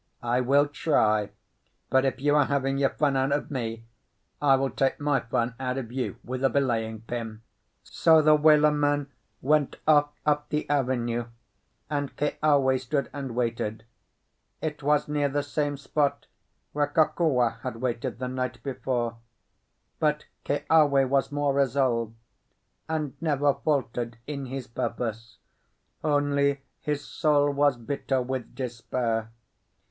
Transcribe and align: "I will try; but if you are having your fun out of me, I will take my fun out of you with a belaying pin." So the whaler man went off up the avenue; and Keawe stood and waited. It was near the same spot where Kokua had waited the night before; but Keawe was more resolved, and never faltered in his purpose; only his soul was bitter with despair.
"I 0.23 0.41
will 0.41 0.65
try; 0.65 1.29
but 1.91 2.05
if 2.05 2.19
you 2.19 2.35
are 2.35 2.45
having 2.45 2.79
your 2.79 2.89
fun 2.89 3.15
out 3.15 3.31
of 3.31 3.51
me, 3.51 3.85
I 4.41 4.55
will 4.55 4.71
take 4.71 4.99
my 4.99 5.19
fun 5.19 5.53
out 5.59 5.77
of 5.77 5.91
you 5.91 6.15
with 6.23 6.43
a 6.43 6.49
belaying 6.49 7.01
pin." 7.01 7.43
So 7.83 8.19
the 8.19 8.33
whaler 8.33 8.71
man 8.71 9.11
went 9.43 9.75
off 9.87 10.09
up 10.25 10.49
the 10.49 10.67
avenue; 10.71 11.27
and 11.87 12.15
Keawe 12.17 12.79
stood 12.79 13.11
and 13.13 13.35
waited. 13.35 13.83
It 14.59 14.81
was 14.81 15.07
near 15.07 15.29
the 15.29 15.43
same 15.43 15.77
spot 15.77 16.25
where 16.73 16.87
Kokua 16.87 17.59
had 17.61 17.75
waited 17.75 18.17
the 18.17 18.27
night 18.27 18.57
before; 18.63 19.17
but 19.99 20.25
Keawe 20.45 21.05
was 21.07 21.31
more 21.31 21.53
resolved, 21.53 22.15
and 22.89 23.13
never 23.21 23.53
faltered 23.53 24.17
in 24.25 24.47
his 24.47 24.65
purpose; 24.65 25.37
only 26.03 26.63
his 26.79 27.05
soul 27.05 27.51
was 27.51 27.77
bitter 27.77 28.19
with 28.19 28.55
despair. 28.55 29.29